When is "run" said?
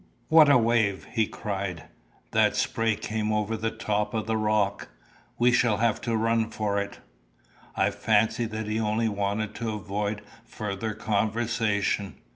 6.17-6.49